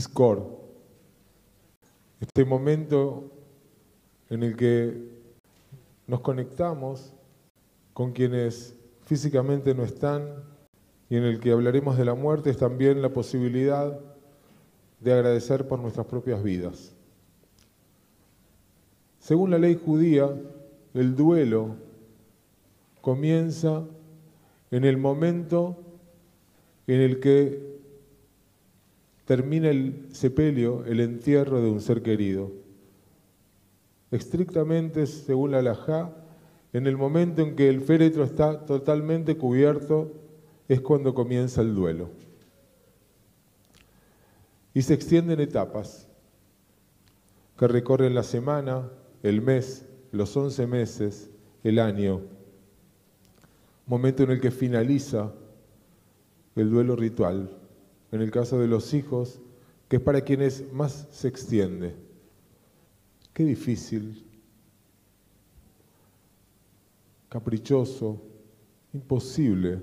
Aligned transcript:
Iscor, 0.00 0.46
este 2.20 2.46
momento 2.46 3.30
en 4.30 4.42
el 4.42 4.56
que 4.56 4.96
nos 6.06 6.20
conectamos 6.20 7.12
con 7.92 8.12
quienes 8.12 8.74
físicamente 9.04 9.74
no 9.74 9.84
están 9.84 10.42
y 11.10 11.16
en 11.16 11.24
el 11.24 11.38
que 11.38 11.52
hablaremos 11.52 11.98
de 11.98 12.06
la 12.06 12.14
muerte 12.14 12.48
es 12.48 12.56
también 12.56 13.02
la 13.02 13.10
posibilidad 13.10 14.00
de 15.00 15.12
agradecer 15.12 15.68
por 15.68 15.78
nuestras 15.78 16.06
propias 16.06 16.42
vidas. 16.42 16.94
Según 19.18 19.50
la 19.50 19.58
ley 19.58 19.78
judía, 19.84 20.30
el 20.94 21.14
duelo 21.14 21.76
comienza 23.02 23.84
en 24.70 24.84
el 24.86 24.96
momento 24.96 25.76
en 26.86 27.02
el 27.02 27.20
que 27.20 27.70
termina 29.30 29.68
el 29.68 30.08
sepelio, 30.10 30.84
el 30.86 30.98
entierro 30.98 31.62
de 31.62 31.70
un 31.70 31.80
ser 31.80 32.02
querido. 32.02 32.50
Estrictamente, 34.10 35.06
según 35.06 35.52
la 35.52 35.62
Lajá, 35.62 36.12
en 36.72 36.88
el 36.88 36.96
momento 36.96 37.40
en 37.40 37.54
que 37.54 37.68
el 37.68 37.80
féretro 37.80 38.24
está 38.24 38.66
totalmente 38.66 39.36
cubierto, 39.36 40.10
es 40.66 40.80
cuando 40.80 41.14
comienza 41.14 41.60
el 41.60 41.76
duelo. 41.76 42.10
Y 44.74 44.82
se 44.82 44.94
extienden 44.94 45.38
etapas 45.38 46.08
que 47.56 47.68
recorren 47.68 48.16
la 48.16 48.24
semana, 48.24 48.90
el 49.22 49.42
mes, 49.42 49.86
los 50.10 50.36
once 50.36 50.66
meses, 50.66 51.30
el 51.62 51.78
año, 51.78 52.22
momento 53.86 54.24
en 54.24 54.32
el 54.32 54.40
que 54.40 54.50
finaliza 54.50 55.32
el 56.56 56.68
duelo 56.68 56.96
ritual, 56.96 57.59
en 58.12 58.20
el 58.20 58.30
caso 58.30 58.58
de 58.58 58.68
los 58.68 58.94
hijos, 58.94 59.40
que 59.88 59.96
es 59.96 60.02
para 60.02 60.22
quienes 60.22 60.72
más 60.72 61.08
se 61.10 61.28
extiende. 61.28 61.94
Qué 63.32 63.44
difícil, 63.44 64.24
caprichoso, 67.28 68.20
imposible 68.92 69.80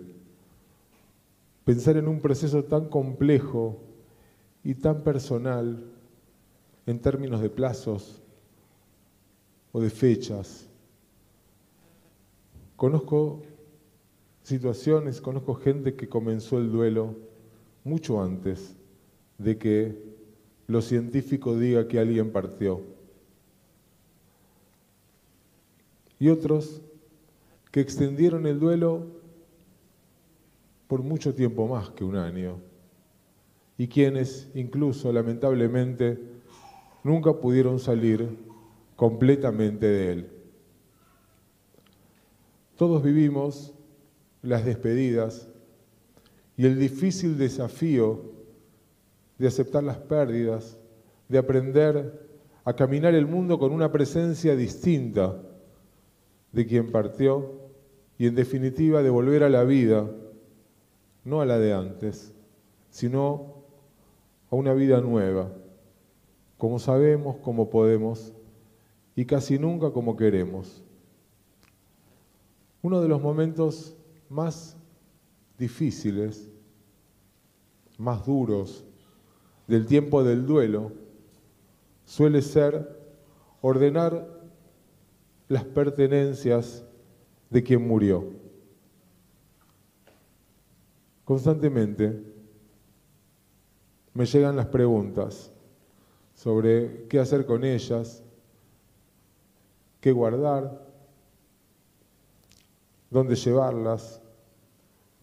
pensar 1.68 1.98
en 1.98 2.08
un 2.08 2.22
proceso 2.22 2.64
tan 2.64 2.88
complejo 2.88 3.78
y 4.64 4.74
tan 4.74 5.04
personal 5.04 5.84
en 6.86 7.00
términos 7.02 7.42
de 7.42 7.50
plazos 7.50 8.22
o 9.74 9.82
de 9.82 9.90
fechas. 9.90 10.66
Conozco 12.78 13.42
situaciones, 14.44 15.20
conozco 15.20 15.56
gente 15.56 15.96
que 15.96 16.08
comenzó 16.08 16.58
el 16.58 16.72
duelo 16.72 17.18
mucho 17.88 18.22
antes 18.22 18.76
de 19.38 19.58
que 19.58 19.98
lo 20.68 20.82
científico 20.82 21.58
diga 21.58 21.88
que 21.88 22.00
alguien 22.00 22.32
partió. 22.32 22.82
Y 26.20 26.30
otros 26.30 26.82
que 27.72 27.80
extendieron 27.80 28.46
el 28.46 28.60
duelo 28.60 29.06
por 30.88 31.02
mucho 31.04 31.34
tiempo 31.34 31.68
más 31.68 31.90
que 31.92 32.04
un 32.04 32.16
año. 32.16 32.60
Y 33.78 33.88
quienes 33.88 34.50
incluso, 34.56 35.14
lamentablemente, 35.14 36.20
nunca 37.04 37.34
pudieron 37.34 37.80
salir 37.80 38.28
completamente 38.96 39.86
de 39.86 40.12
él. 40.12 40.30
Todos 42.76 43.04
vivimos 43.04 43.74
las 44.42 44.66
despedidas 44.66 45.48
y 46.58 46.66
el 46.66 46.80
difícil 46.80 47.38
desafío 47.38 48.20
de 49.38 49.48
aceptar 49.48 49.84
las 49.84 49.98
pérdidas, 49.98 50.80
de 51.30 51.38
aprender 51.38 52.28
a 52.66 52.74
caminar 52.74 53.14
el 53.14 53.28
mundo 53.28 53.60
con 53.60 53.72
una 53.72 53.92
presencia 53.92 54.56
distinta 54.56 55.40
de 56.52 56.66
quien 56.66 56.92
partió 56.92 57.52
y 58.18 58.26
en 58.26 58.34
definitiva 58.36 59.04
de 59.04 59.12
volver 59.12 59.44
a 59.44 59.50
la 59.50 59.64
vida, 59.64 60.10
no 61.24 61.42
a 61.42 61.46
la 61.46 61.60
de 61.60 61.74
antes, 61.74 62.34
sino 62.90 63.64
a 64.50 64.56
una 64.56 64.74
vida 64.74 65.00
nueva, 65.00 65.54
como 66.58 66.80
sabemos, 66.80 67.38
como 67.38 67.70
podemos 67.70 68.34
y 69.16 69.26
casi 69.26 69.60
nunca 69.60 69.92
como 69.92 70.18
queremos. 70.18 70.84
Uno 72.82 73.02
de 73.02 73.08
los 73.08 73.22
momentos 73.22 73.96
más 74.30 74.76
difíciles, 75.58 76.50
más 77.98 78.26
duros 78.26 78.86
del 79.68 79.86
tiempo 79.86 80.24
del 80.24 80.46
duelo, 80.46 80.92
suele 82.06 82.42
ser 82.42 82.98
ordenar 83.62 84.28
las 85.48 85.64
pertenencias 85.64 86.86
de 87.50 87.64
quien 87.64 87.88
murió. 87.88 88.26
Constantemente 91.26 92.24
me 94.14 94.26
llegan 94.26 94.56
las 94.56 94.68
preguntas 94.68 95.52
sobre 96.34 97.08
qué 97.08 97.20
hacer 97.20 97.46
con 97.46 97.64
ellas, 97.64 98.24
qué 100.00 100.12
guardar, 100.12 100.88
dónde 103.10 103.36
llevarlas, 103.36 104.22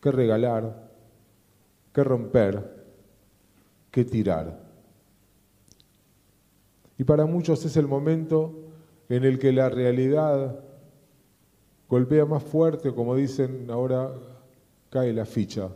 qué 0.04 0.12
regalar, 0.12 0.90
qué 1.94 2.04
romper, 2.04 2.84
qué 3.90 4.04
tirar. 4.04 4.60
Y 6.98 7.04
para 7.04 7.24
muchos 7.24 7.64
es 7.64 7.74
el 7.78 7.88
momento 7.88 8.52
en 9.08 9.24
el 9.24 9.38
que 9.38 9.50
la 9.50 9.70
realidad 9.70 10.60
golpea 11.88 12.26
más 12.26 12.42
fuerte, 12.42 12.92
como 12.92 13.16
dicen 13.16 13.70
ahora, 13.70 14.12
cae 14.90 15.10
la 15.14 15.24
ficha. 15.24 15.70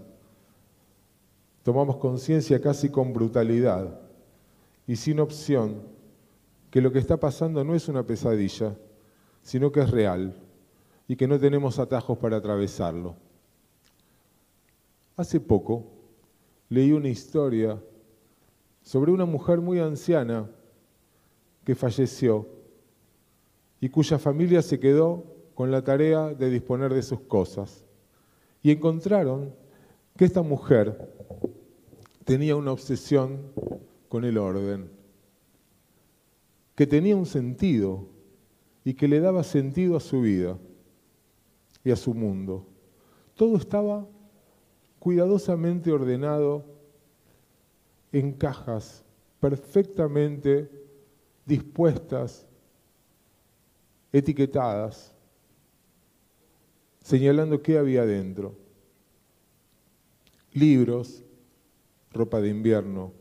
Tomamos 1.63 1.97
conciencia 1.97 2.61
casi 2.61 2.91
con 2.91 3.15
brutalidad 3.15 3.99
y 4.87 4.97
sin 4.97 5.21
opción 5.21 5.85
que 6.71 6.83
lo 6.83 6.93
que 6.93 6.99
está 6.99 7.17
pasando 7.17 7.65
no 7.65 7.75
es 7.75 7.89
una 7.89 8.03
pesadilla, 8.03 8.77
sino 9.41 9.73
que 9.73 9.81
es 9.81 9.91
real 9.91 10.37
y 11.09 11.17
que 11.17 11.27
no 11.27 11.39
tenemos 11.39 11.79
atajos 11.79 12.19
para 12.19 12.37
atravesarlo. 12.37 13.28
Hace 15.19 15.41
poco 15.41 15.85
leí 16.69 16.93
una 16.93 17.09
historia 17.09 17.83
sobre 18.83 19.11
una 19.11 19.25
mujer 19.25 19.61
muy 19.61 19.81
anciana 19.81 20.49
que 21.65 21.75
falleció 21.75 22.47
y 23.81 23.89
cuya 23.89 24.21
familia 24.21 24.63
se 24.63 24.79
quedó 24.79 25.25
con 25.55 25.73
la 25.73 25.83
tarea 25.83 26.33
de 26.33 26.51
disponer 26.51 26.95
de 26.95 27.03
sus 27.03 27.19
cosas. 27.23 27.85
Y 28.63 28.71
encontraron 28.71 29.53
que 30.17 30.25
esta 30.25 30.43
mujer 30.43 31.13
tenía 32.25 32.55
una 32.55 32.71
obsesión 32.71 33.41
con 34.09 34.25
el 34.25 34.39
orden, 34.39 34.89
que 36.77 36.87
tenía 36.87 37.17
un 37.17 37.27
sentido 37.27 38.07
y 38.85 38.95
que 38.95 39.09
le 39.09 39.19
daba 39.19 39.43
sentido 39.43 39.97
a 39.97 40.01
su 40.01 40.21
vida 40.21 40.57
y 41.83 41.91
a 41.91 41.97
su 41.97 42.15
mundo. 42.15 42.69
Todo 43.35 43.57
estaba 43.57 44.07
cuidadosamente 44.99 45.93
ordenado 45.93 46.65
en 48.13 48.33
cajas 48.33 49.05
perfectamente 49.41 50.71
dispuestas, 51.47 52.47
etiquetadas, 54.13 55.15
señalando 57.03 57.63
qué 57.63 57.79
había 57.79 58.05
dentro. 58.05 58.55
Libros, 60.53 61.25
ropa 62.13 62.41
de 62.41 62.49
invierno, 62.49 63.13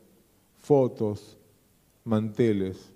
fotos, 0.58 1.38
manteles, 2.04 2.92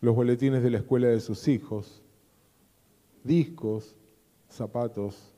los 0.00 0.14
boletines 0.14 0.62
de 0.62 0.70
la 0.70 0.78
escuela 0.78 1.08
de 1.08 1.20
sus 1.20 1.48
hijos, 1.48 2.02
discos, 3.22 3.96
zapatos. 4.54 5.34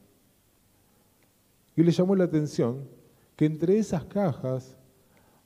Y 1.75 1.83
le 1.83 1.93
llamó 1.93 2.17
la 2.17 2.25
atención 2.25 2.89
que 3.37 3.45
entre 3.45 3.79
esas 3.79 4.05
cajas 4.05 4.77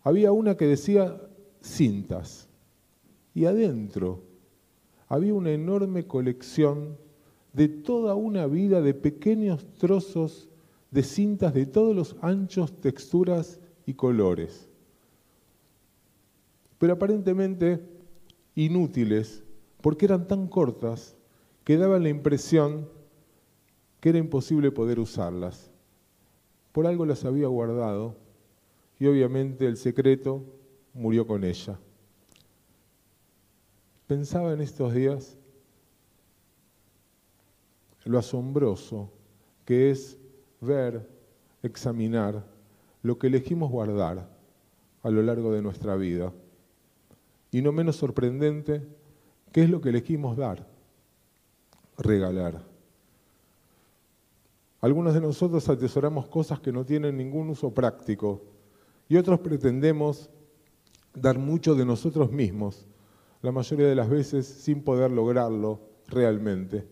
había 0.03 0.33
una 0.33 0.57
que 0.57 0.67
decía 0.67 1.21
cintas 1.61 2.49
y 3.35 3.45
adentro 3.45 4.23
había 5.09 5.35
una 5.35 5.51
enorme 5.51 6.07
colección 6.07 6.97
de 7.53 7.69
toda 7.69 8.15
una 8.15 8.47
vida 8.47 8.81
de 8.81 8.95
pequeños 8.95 9.67
trozos 9.77 10.49
de 10.91 11.03
cintas 11.03 11.53
de 11.53 11.67
todos 11.67 11.95
los 11.95 12.17
anchos, 12.21 12.81
texturas 12.81 13.61
y 13.87 13.95
colores. 13.95 14.69
Pero 16.79 16.95
aparentemente 16.95 17.81
inútiles 18.55 19.43
porque 19.81 20.07
eran 20.07 20.27
tan 20.27 20.47
cortas 20.47 21.17
que 21.65 21.77
daban 21.77 22.03
la 22.03 22.09
impresión 22.09 22.89
que 24.01 24.09
era 24.09 24.19
imposible 24.19 24.71
poder 24.71 24.99
usarlas. 24.99 25.71
Por 26.73 26.87
algo 26.87 27.05
las 27.05 27.25
había 27.25 27.49
guardado 27.49 28.17
y 28.99 29.07
obviamente 29.07 29.67
el 29.67 29.77
secreto 29.77 30.43
murió 30.95 31.27
con 31.27 31.45
ella. 31.45 31.79
Pensaba 34.07 34.53
en 34.53 34.61
estos 34.61 34.95
días 34.95 35.37
lo 38.05 38.19
asombroso 38.19 39.13
que 39.65 39.91
es 39.91 40.19
ver, 40.61 41.09
examinar 41.63 42.45
lo 43.03 43.19
que 43.19 43.29
elegimos 43.29 43.71
guardar 43.71 44.29
a 45.03 45.11
lo 45.11 45.23
largo 45.23 45.53
de 45.53 45.63
nuestra 45.63 45.97
vida. 45.97 46.33
Y 47.51 47.63
no 47.63 47.73
menos 47.73 47.97
sorprendente, 47.97 48.87
¿qué 49.53 49.63
es 49.63 49.71
lo 49.71 49.81
que 49.81 49.91
elegimos 49.91 50.37
dar? 50.37 50.67
Regalar. 51.99 52.70
Algunos 54.81 55.13
de 55.13 55.21
nosotros 55.21 55.69
atesoramos 55.69 56.29
cosas 56.29 56.61
que 56.61 56.73
no 56.73 56.85
tienen 56.85 57.17
ningún 57.17 57.51
uso 57.51 57.73
práctico 57.73 58.43
y 59.09 59.17
otros 59.17 59.41
pretendemos 59.41 60.31
dar 61.15 61.39
mucho 61.39 61.75
de 61.75 61.85
nosotros 61.85 62.31
mismos, 62.31 62.87
la 63.43 63.53
mayoría 63.53 63.89
de 63.89 63.95
las 63.95 64.09
veces 64.09 64.47
sin 64.47 64.83
poder 64.83 65.11
lograrlo 65.11 65.81
realmente. 66.09 66.87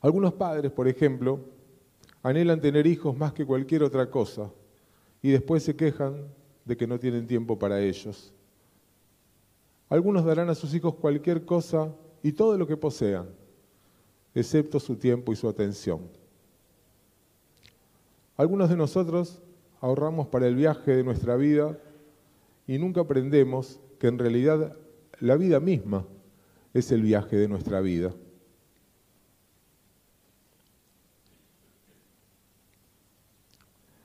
Algunos 0.00 0.32
padres, 0.34 0.72
por 0.72 0.88
ejemplo, 0.88 1.40
anhelan 2.22 2.60
tener 2.60 2.86
hijos 2.86 3.16
más 3.16 3.32
que 3.32 3.46
cualquier 3.46 3.82
otra 3.82 4.10
cosa 4.10 4.50
y 5.22 5.30
después 5.30 5.62
se 5.62 5.76
quejan 5.76 6.26
de 6.64 6.76
que 6.76 6.86
no 6.86 6.98
tienen 6.98 7.26
tiempo 7.26 7.58
para 7.58 7.80
ellos. 7.80 8.32
Algunos 9.88 10.24
darán 10.24 10.48
a 10.50 10.54
sus 10.54 10.74
hijos 10.74 10.94
cualquier 10.94 11.44
cosa 11.44 11.94
y 12.22 12.32
todo 12.32 12.56
lo 12.56 12.66
que 12.66 12.76
posean, 12.76 13.28
excepto 14.34 14.80
su 14.80 14.96
tiempo 14.96 15.32
y 15.32 15.36
su 15.36 15.48
atención. 15.48 16.00
Algunos 18.36 18.70
de 18.70 18.76
nosotros 18.76 19.42
ahorramos 19.80 20.28
para 20.28 20.46
el 20.46 20.54
viaje 20.54 20.96
de 20.96 21.04
nuestra 21.04 21.36
vida 21.36 21.78
y 22.66 22.78
nunca 22.78 23.02
aprendemos 23.02 23.80
que 23.98 24.06
en 24.06 24.18
realidad 24.18 24.76
la 25.18 25.36
vida 25.36 25.60
misma 25.60 26.06
es 26.72 26.90
el 26.92 27.02
viaje 27.02 27.36
de 27.36 27.48
nuestra 27.48 27.80
vida. 27.80 28.14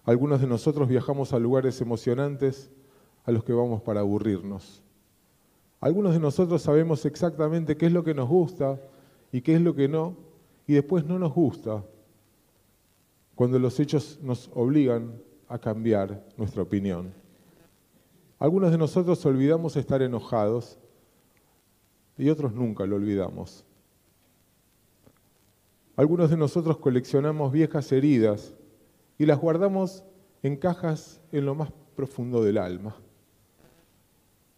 Algunos 0.04 0.40
de 0.40 0.48
nosotros 0.48 0.88
viajamos 0.88 1.34
a 1.34 1.40
lugares 1.40 1.82
emocionantes 1.82 2.70
a 3.26 3.32
los 3.32 3.44
que 3.44 3.54
vamos 3.54 3.82
para 3.82 4.02
aburrirnos. 4.02 4.84
Algunos 5.80 6.14
de 6.14 6.20
nosotros 6.20 6.62
sabemos 6.62 7.06
exactamente 7.06 7.76
qué 7.76 7.88
es 7.88 7.92
lo 7.92 8.04
que 8.04 8.14
nos 8.14 8.30
gusta 8.30 8.80
y 9.36 9.42
qué 9.42 9.56
es 9.56 9.62
lo 9.62 9.76
que 9.76 9.90
no, 9.90 10.16
y 10.66 10.76
después 10.76 11.04
no 11.04 11.20
nos 11.20 11.34
gusta 11.34 11.84
cuando 13.36 13.60
los 13.60 13.78
hechos 13.82 14.18
nos 14.24 14.50
obligan 14.54 15.22
a 15.50 15.60
cambiar 15.60 16.26
nuestra 16.38 16.62
opinión. 16.62 17.14
Algunos 18.40 18.72
de 18.72 18.78
nosotros 18.78 19.26
olvidamos 19.26 19.76
estar 19.76 20.02
enojados 20.02 20.80
y 22.18 22.30
otros 22.30 22.54
nunca 22.54 22.86
lo 22.86 22.96
olvidamos. 22.96 23.66
Algunos 25.98 26.30
de 26.30 26.38
nosotros 26.38 26.78
coleccionamos 26.78 27.52
viejas 27.52 27.92
heridas 27.92 28.56
y 29.18 29.26
las 29.26 29.38
guardamos 29.38 30.06
en 30.44 30.56
cajas 30.56 31.20
en 31.34 31.46
lo 31.46 31.56
más 31.56 31.74
profundo 31.98 32.42
del 32.42 32.58
alma. 32.58 32.96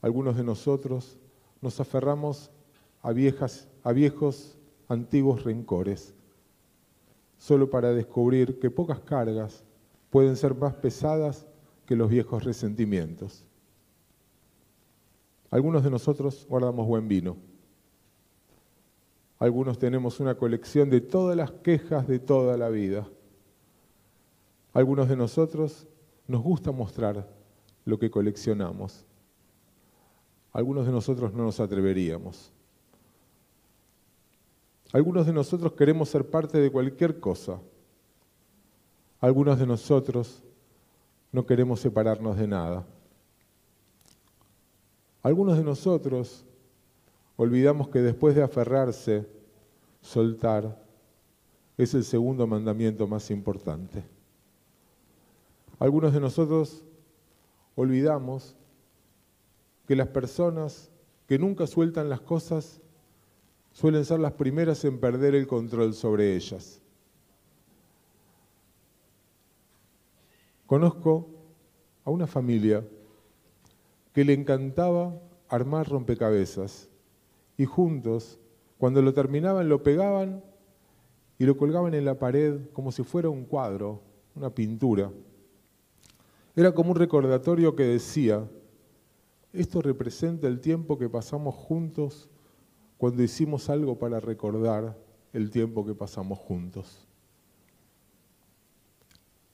Algunos 0.04 0.38
de 0.38 0.44
nosotros 0.44 1.18
nos 1.62 1.80
aferramos 1.80 2.52
a, 3.02 3.12
viejas, 3.12 3.68
a 3.84 3.92
viejos, 3.92 4.57
antiguos 4.88 5.44
rencores, 5.44 6.14
solo 7.38 7.70
para 7.70 7.92
descubrir 7.92 8.60
que 8.60 8.72
pocas 8.72 9.00
cargas 9.02 9.64
pueden 10.10 10.36
ser 10.36 10.56
más 10.56 10.76
pesadas 10.76 11.46
que 11.86 11.96
los 11.96 12.10
viejos 12.10 12.44
resentimientos. 12.44 13.46
Algunos 15.50 15.84
de 15.84 15.90
nosotros 15.90 16.46
guardamos 16.50 16.88
buen 16.88 17.08
vino. 17.08 17.38
Algunos 19.40 19.78
tenemos 19.78 20.20
una 20.20 20.36
colección 20.36 20.90
de 20.90 21.00
todas 21.00 21.38
las 21.38 21.52
quejas 21.52 22.08
de 22.08 22.20
toda 22.20 22.58
la 22.58 22.70
vida. 22.70 23.08
Algunos 24.74 25.08
de 25.08 25.16
nosotros 25.16 25.88
nos 26.28 26.42
gusta 26.42 26.72
mostrar 26.72 27.28
lo 27.86 27.98
que 27.98 28.12
coleccionamos. 28.12 29.06
Algunos 30.52 30.86
de 30.86 30.92
nosotros 30.92 31.34
no 31.34 31.44
nos 31.44 31.60
atreveríamos. 31.60 32.52
Algunos 34.94 35.26
de 35.26 35.34
nosotros 35.34 35.74
queremos 35.74 36.10
ser 36.10 36.30
parte 36.30 36.58
de 36.60 36.72
cualquier 36.72 37.20
cosa. 37.20 37.60
Algunos 39.20 39.60
de 39.60 39.66
nosotros 39.66 40.44
no 41.32 41.46
queremos 41.46 41.80
separarnos 41.80 42.38
de 42.38 42.48
nada. 42.48 42.86
Algunos 45.22 45.58
de 45.58 45.64
nosotros 45.64 46.46
olvidamos 47.36 47.90
que 47.90 48.00
después 48.00 48.36
de 48.36 48.44
aferrarse, 48.44 49.28
soltar 50.02 50.82
es 51.78 51.94
el 51.94 52.04
segundo 52.04 52.48
mandamiento 52.48 53.08
más 53.08 53.30
importante. 53.30 54.04
Algunos 55.80 56.14
de 56.14 56.20
nosotros 56.20 56.84
olvidamos 57.76 58.56
que 59.86 59.96
las 59.96 60.08
personas 60.08 60.90
que 61.28 61.38
nunca 61.38 61.68
sueltan 61.68 62.10
las 62.10 62.22
cosas 62.22 62.82
suelen 63.78 64.06
ser 64.06 64.20
las 64.20 64.34
primeras 64.34 64.84
en 64.86 65.00
perder 65.00 65.36
el 65.36 65.46
control 65.46 65.94
sobre 65.94 66.36
ellas. 66.36 66.82
Conozco 70.66 71.28
a 72.04 72.10
una 72.10 72.26
familia 72.26 72.84
que 74.14 74.26
le 74.26 74.34
encantaba 74.34 75.22
armar 75.48 75.88
rompecabezas 75.88 76.90
y 77.56 77.66
juntos, 77.66 78.40
cuando 78.80 79.04
lo 79.04 79.14
terminaban, 79.14 79.70
lo 79.70 79.84
pegaban 79.84 80.44
y 81.38 81.46
lo 81.46 81.56
colgaban 81.56 81.94
en 81.94 82.06
la 82.06 82.18
pared 82.18 82.60
como 82.74 82.92
si 82.92 83.04
fuera 83.04 83.30
un 83.30 83.46
cuadro, 83.46 84.02
una 84.34 84.50
pintura. 84.50 85.12
Era 86.56 86.72
como 86.72 86.94
un 86.94 86.98
recordatorio 86.98 87.76
que 87.76 87.84
decía, 87.84 88.44
esto 89.54 89.84
representa 89.84 90.48
el 90.48 90.62
tiempo 90.62 90.98
que 90.98 91.10
pasamos 91.10 91.54
juntos 91.54 92.28
cuando 92.98 93.24
hicimos 93.24 93.70
algo 93.70 93.98
para 93.98 94.20
recordar 94.20 94.98
el 95.34 95.50
tiempo 95.50 95.86
que 95.86 95.94
pasamos 95.94 96.40
juntos. 96.40 97.08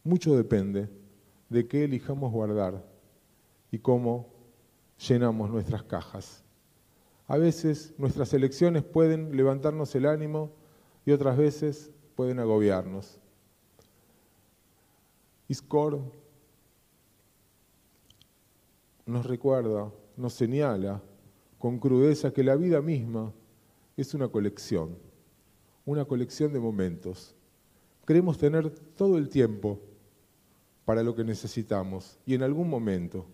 Mucho 0.04 0.36
depende 0.36 0.90
de 1.50 1.68
qué 1.68 1.84
elijamos 1.84 2.32
guardar 2.32 2.84
y 3.72 3.80
cómo 3.80 4.28
llenamos 5.08 5.50
nuestras 5.50 5.84
cajas. 5.84 6.44
A 7.28 7.38
veces 7.38 7.94
nuestras 7.98 8.34
elecciones 8.34 8.84
pueden 8.84 9.36
levantarnos 9.36 9.94
el 9.96 10.06
ánimo 10.06 10.52
y 11.06 11.12
otras 11.12 11.38
veces 11.38 11.92
pueden 12.16 12.40
agobiarnos. 12.40 13.20
Iscor 15.48 16.02
nos 19.06 19.26
recuerda, 19.26 19.92
nos 20.16 20.34
señala 20.34 21.02
con 21.64 21.80
crudeza 21.80 22.34
que 22.34 22.44
la 22.44 22.58
vida 22.58 22.82
misma 22.82 23.32
es 23.96 24.14
una 24.14 24.28
colección, 24.28 24.98
una 25.86 26.04
colección 26.04 26.52
de 26.52 26.60
momentos. 26.60 27.38
Queremos 28.06 28.38
tener 28.38 28.70
todo 28.70 29.18
el 29.18 29.30
tiempo 29.30 29.80
para 30.84 31.04
lo 31.04 31.16
que 31.16 31.24
necesitamos 31.24 32.20
y 32.26 32.34
en 32.34 32.44
algún 32.44 32.70
momento 32.70 33.26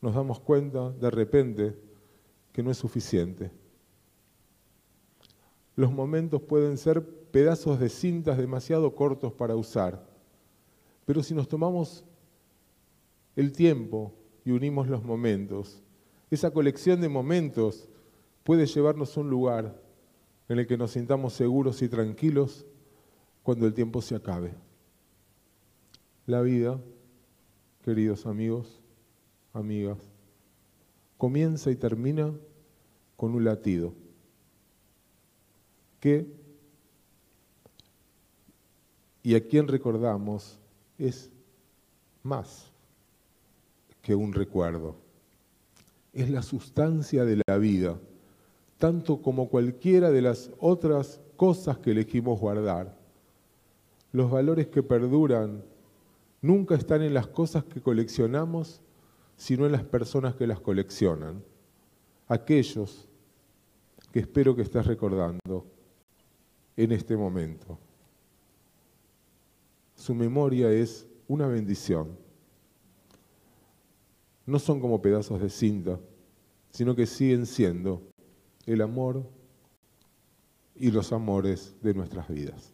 nos 0.00 0.14
damos 0.14 0.38
cuenta 0.38 0.92
de 0.92 1.10
repente 1.10 1.76
que 2.52 2.62
no 2.62 2.70
es 2.70 2.78
suficiente. 2.78 3.50
Los 5.74 5.90
momentos 5.90 6.42
pueden 6.42 6.78
ser 6.78 7.04
pedazos 7.32 7.80
de 7.80 7.88
cintas 7.88 8.38
demasiado 8.38 8.94
cortos 8.94 9.32
para 9.32 9.56
usar, 9.56 10.00
pero 11.04 11.24
si 11.24 11.34
nos 11.34 11.48
tomamos 11.48 12.04
el 13.34 13.50
tiempo 13.50 14.12
y 14.44 14.52
unimos 14.52 14.86
los 14.86 15.02
momentos. 15.02 15.83
Esa 16.34 16.50
colección 16.50 17.00
de 17.00 17.08
momentos 17.08 17.88
puede 18.42 18.66
llevarnos 18.66 19.16
a 19.16 19.20
un 19.20 19.30
lugar 19.30 19.80
en 20.48 20.58
el 20.58 20.66
que 20.66 20.76
nos 20.76 20.90
sintamos 20.90 21.32
seguros 21.32 21.80
y 21.80 21.88
tranquilos 21.88 22.66
cuando 23.44 23.68
el 23.68 23.72
tiempo 23.72 24.02
se 24.02 24.16
acabe. 24.16 24.52
La 26.26 26.42
vida, 26.42 26.80
queridos 27.84 28.26
amigos, 28.26 28.80
amigas, 29.52 29.98
comienza 31.18 31.70
y 31.70 31.76
termina 31.76 32.34
con 33.16 33.32
un 33.32 33.44
latido 33.44 33.94
que, 36.00 36.26
y 39.22 39.36
a 39.36 39.46
quien 39.46 39.68
recordamos, 39.68 40.58
es 40.98 41.30
más 42.24 42.72
que 44.02 44.16
un 44.16 44.32
recuerdo. 44.32 45.03
Es 46.14 46.30
la 46.30 46.42
sustancia 46.42 47.24
de 47.24 47.42
la 47.46 47.58
vida, 47.58 47.98
tanto 48.78 49.20
como 49.20 49.48
cualquiera 49.48 50.10
de 50.10 50.22
las 50.22 50.50
otras 50.58 51.20
cosas 51.36 51.78
que 51.78 51.90
elegimos 51.90 52.40
guardar. 52.40 52.96
Los 54.12 54.30
valores 54.30 54.68
que 54.68 54.82
perduran 54.82 55.64
nunca 56.40 56.76
están 56.76 57.02
en 57.02 57.14
las 57.14 57.26
cosas 57.26 57.64
que 57.64 57.80
coleccionamos, 57.80 58.80
sino 59.36 59.66
en 59.66 59.72
las 59.72 59.82
personas 59.82 60.36
que 60.36 60.46
las 60.46 60.60
coleccionan. 60.60 61.42
Aquellos 62.28 63.08
que 64.12 64.20
espero 64.20 64.54
que 64.54 64.62
estés 64.62 64.86
recordando 64.86 65.66
en 66.76 66.92
este 66.92 67.16
momento. 67.16 67.76
Su 69.96 70.14
memoria 70.14 70.70
es 70.70 71.06
una 71.26 71.48
bendición. 71.48 72.23
No 74.46 74.58
son 74.58 74.80
como 74.80 75.00
pedazos 75.00 75.40
de 75.40 75.48
cinta, 75.48 75.98
sino 76.70 76.94
que 76.94 77.06
siguen 77.06 77.46
siendo 77.46 78.02
el 78.66 78.82
amor 78.82 79.24
y 80.74 80.90
los 80.90 81.12
amores 81.12 81.74
de 81.82 81.94
nuestras 81.94 82.28
vidas. 82.28 82.73